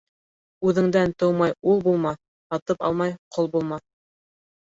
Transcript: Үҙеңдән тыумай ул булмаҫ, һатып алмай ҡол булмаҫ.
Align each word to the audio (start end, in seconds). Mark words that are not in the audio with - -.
Үҙеңдән 0.69 1.11
тыумай 1.23 1.53
ул 1.73 1.83
булмаҫ, 1.87 2.17
һатып 2.55 2.83
алмай 2.89 3.13
ҡол 3.37 3.51
булмаҫ. 3.57 3.85